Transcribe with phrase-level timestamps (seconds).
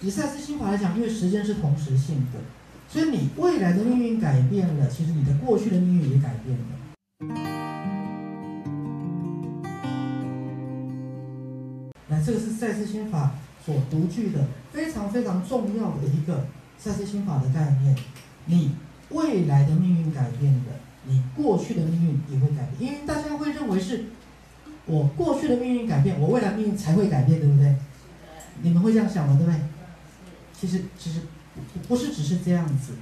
[0.00, 2.38] 以赛斯心法来讲，因为时间是同时性的，
[2.88, 6.64] 所以你未来的命运改变了，其实你的过去的命运也改变了。
[12.10, 13.32] 来，这个是赛斯心法
[13.66, 16.46] 所独具的非常非常重要的一个
[16.78, 17.96] 赛斯心法的概念。
[18.46, 18.70] 你
[19.10, 24.04] 未来的命运改变了，你过去的命运也会改变，因为大家会认为是
[24.86, 27.74] 我过去的命运改变，我未来命运才会改变，对不对？
[28.62, 29.36] 你们会这样想吗？
[29.36, 29.60] 对不对？
[30.60, 31.20] 其实其实
[31.54, 32.94] 不不是只是这样子。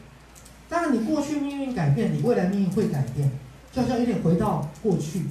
[0.68, 3.30] 当然，你过去命运改变，你未来命运会改变，
[3.72, 5.26] 就好像有点回到过去，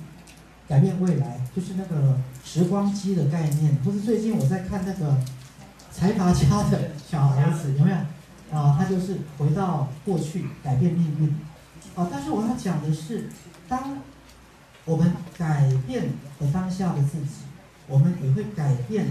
[0.68, 3.76] 改变未来，就是那个时光机的概念。
[3.84, 5.16] 不是最近我在看那个
[5.92, 7.98] 财阀家的小儿子，有没有？
[8.58, 11.30] 啊，他就是回到过去改变命运。
[11.96, 13.30] 啊，但是我要讲的是，
[13.68, 13.98] 当
[14.86, 16.06] 我们改变
[16.40, 17.44] 了当下的自己，
[17.88, 19.08] 我们也会改变。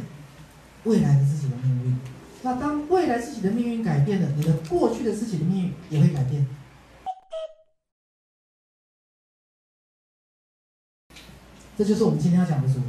[0.85, 1.99] 未来的自己的命运，
[2.45, 6.47] 那当未来自己的命运改变了，你的过去的自己的命运也会改变。
[11.79, 12.85] 这就是我们今天要讲的主题。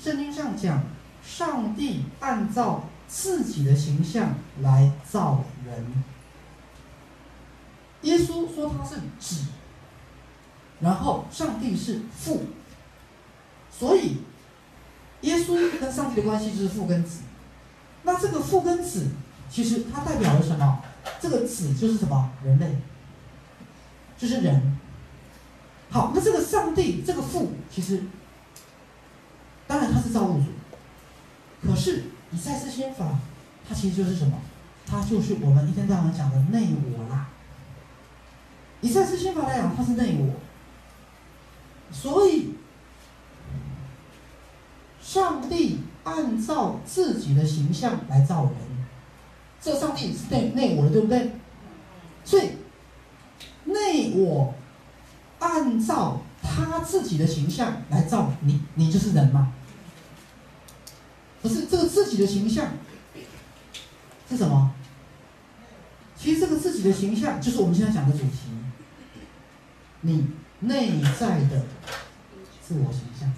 [0.00, 0.82] 圣经上讲，
[1.22, 6.02] 上帝按照自己的形象来造人。
[8.00, 9.48] 耶稣说他是子，
[10.80, 12.46] 然后上帝是父，
[13.70, 14.16] 所以。
[15.22, 17.22] 耶稣跟上帝的关系就是父跟子，
[18.02, 19.08] 那这个父跟子，
[19.50, 20.82] 其实它代表了什么？
[21.20, 22.30] 这个子就是什么？
[22.44, 22.76] 人类，
[24.16, 24.78] 就是人。
[25.90, 28.04] 好，那这个上帝，这个父，其实，
[29.66, 30.46] 当然他是造物主，
[31.66, 33.18] 可是以赛斯心法，
[33.68, 34.38] 它其实就是什么？
[34.86, 37.28] 它就是我们一天到晚讲的内我啦。
[38.80, 40.34] 以赛斯心法来讲，它是内我，
[41.92, 42.54] 所以。
[45.00, 45.78] 上帝
[46.14, 48.52] 按照自己的形象来造人，
[49.60, 51.32] 这上帝是内内我的，对不对？
[52.24, 52.50] 所以
[53.64, 54.54] 内我
[55.38, 59.52] 按照他自己的形象来造你，你就是人吗？
[61.42, 62.72] 不是，这个自己的形象
[64.28, 64.72] 是什么？
[66.16, 68.48] 其实这个自己的形象就是我们现在讲的主题，
[70.00, 70.26] 你
[70.60, 71.62] 内在的
[72.66, 73.32] 自我形象。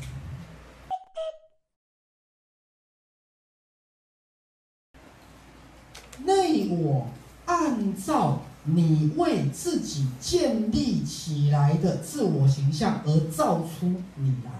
[6.24, 7.06] 内我
[7.46, 14.50] 按照你为自己建立起来的自我形象而造出你来，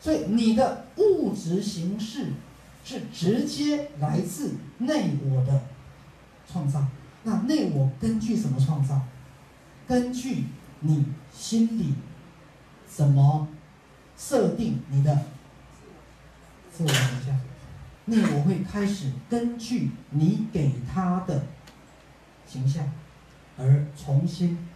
[0.00, 2.32] 所以你的物质形式
[2.84, 5.62] 是直接来自内我的
[6.50, 6.86] 创造。
[7.22, 9.02] 那内我根据什么创造？
[9.86, 10.44] 根据
[10.80, 11.94] 你心里
[12.86, 13.48] 怎么
[14.16, 15.24] 设定你的？
[18.10, 21.44] 那我会开始根据你给他的
[22.46, 22.90] 形象，
[23.58, 24.66] 而重新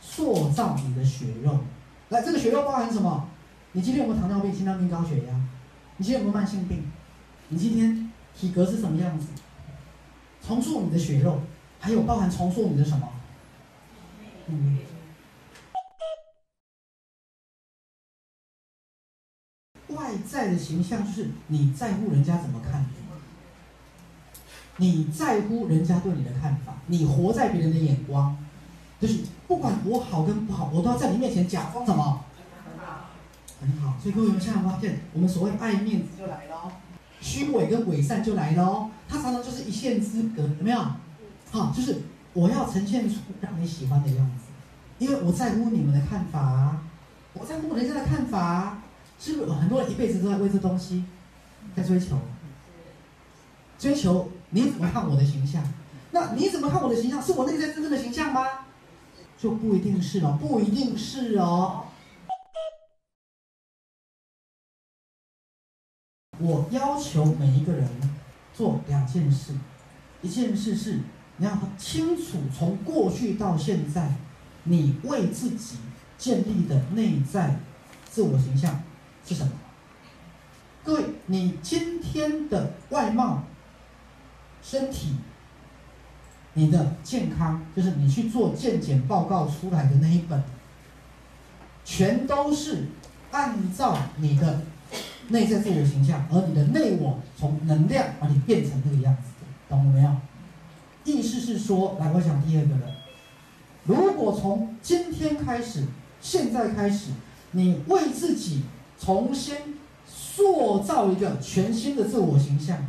[0.00, 1.60] 塑造你的血肉。
[2.08, 3.28] 来，这个血肉包含什么？
[3.72, 5.34] 你今天有没有糖尿病、心脏病、高血压？
[5.98, 6.82] 你今天有没有慢性病？
[7.48, 9.26] 你今天体格是什么样子？
[10.40, 11.42] 重塑你的血肉，
[11.78, 13.06] 还有包含重塑你的什么？
[14.46, 14.78] 嗯。
[19.94, 22.84] 外在的形象就是你在乎人家怎么看
[24.76, 28.36] 你，你在乎人家对你的看法，你活在别人的眼光，
[29.00, 32.24] 就是不管我好跟不好，我都要在你面前假装什么？
[33.60, 36.72] 很好，所以各位有没有现在发现，我们所谓爱面子就来了，
[37.20, 38.90] 虚伪跟伪善就来了。
[39.08, 40.84] 它常常就是一线之隔，有没有？
[41.50, 44.46] 好，就是我要呈现出让你喜欢的样子，
[44.98, 46.78] 因为我在乎你们的看法，
[47.34, 48.81] 我在乎人家的看法。
[49.22, 51.04] 是不是很多人一辈子都在为这东西
[51.76, 52.18] 在追求？
[53.78, 55.62] 追求你怎么看我的形象？
[56.10, 57.22] 那你怎么看我的形象？
[57.22, 58.44] 是我内在真正的形象吗？
[59.38, 61.84] 就不一定是了，不一定是哦。
[66.40, 67.88] 我要求每一个人
[68.52, 69.54] 做两件事，
[70.20, 70.98] 一件事是
[71.36, 74.16] 你要清楚从过去到现在，
[74.64, 75.76] 你为自己
[76.18, 77.60] 建立的内在
[78.10, 78.82] 自我形象。
[79.26, 79.52] 是什么？
[80.84, 83.44] 各位，你今天的外貌、
[84.60, 85.14] 身体、
[86.54, 90.42] 你的健康，就是你去做健检报告出来的那一本，
[91.84, 92.88] 全都是
[93.30, 94.62] 按照你的
[95.28, 99.22] 内在自我形象，而你的内我从能量把你变成这个样子，
[99.68, 100.16] 懂了没有？
[101.04, 102.92] 意思是说，来，我讲第二个了。
[103.84, 105.86] 如果从今天开始，
[106.20, 107.12] 现在开始，
[107.52, 108.64] 你为自己。
[109.04, 109.56] 重新
[110.06, 112.86] 塑造一个全新的自我形象，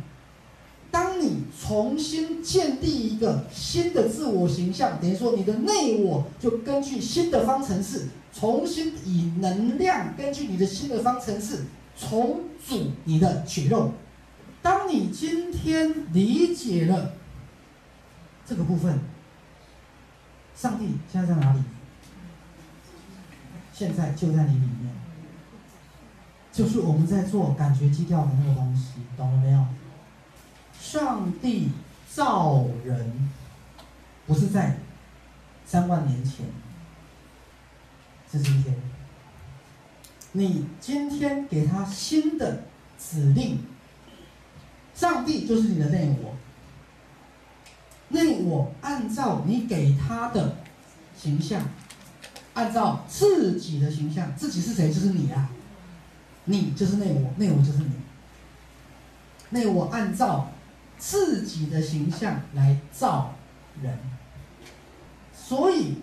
[0.90, 11.64] 当你重新建立一个新的自我形象，等于说你的内我就根据新的方程式，重新以能量根据你的新的方程式
[11.98, 13.92] 重组你的血肉。
[14.62, 17.14] 当你今天理解了
[18.46, 19.00] 这个部分，
[20.54, 21.60] 上帝现在在哪里？
[23.72, 24.92] 现在就在你里面，
[26.54, 29.66] 就是我们在做感觉基调的那个东西，懂了没有？
[30.80, 31.72] 上帝
[32.08, 33.28] 造人，
[34.24, 34.76] 不是在
[35.66, 36.46] 三万年前，
[38.30, 38.72] 是今天。
[40.30, 42.62] 你今天给他新的
[42.98, 43.58] 指令，
[44.94, 46.36] 上帝就是你的内我，
[48.10, 50.58] 内我按照你给他的
[51.16, 51.68] 形象，
[52.54, 54.92] 按照自己的形象，自己是谁？
[54.92, 55.50] 就是你啊，
[56.44, 57.90] 你就是内我，内我就是你，
[59.50, 60.50] 内我按照。
[60.96, 63.34] 自己的形象来造
[63.82, 63.98] 人，
[65.34, 65.96] 所以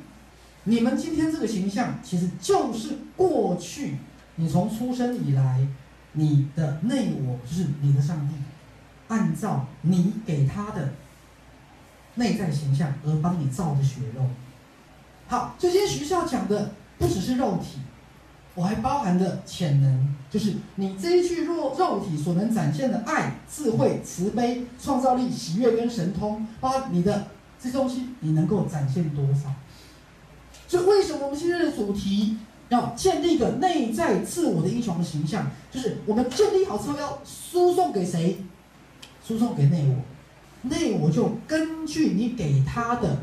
[0.65, 3.95] 你们今天这个形象，其实就是过去
[4.35, 5.65] 你从出生以来，
[6.11, 8.35] 你的内我就是你的上帝，
[9.07, 10.93] 按照你给他的
[12.15, 14.27] 内在形象而帮你造的血肉。
[15.27, 17.79] 好，这些学校讲的不只是肉体。
[18.53, 27.27] 我还包含着潜能，就是你这一具肉肉体所能展现的爱、智慧、慈悲、创造力、喜悦跟神通，包你的
[27.57, 29.53] 这些东西，你能够展现多少？
[30.67, 32.37] 所以，为什么我们今天的主题
[32.67, 35.49] 要建立一个内在自我的英雄的形象？
[35.71, 38.43] 就是我们建立好之后，要输送给谁？
[39.25, 43.19] 输送给内我，内我就根据你给他的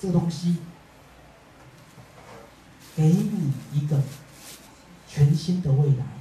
[0.00, 0.56] 这个东西，
[2.96, 4.00] 给你一个。
[5.12, 6.19] 全新的未来。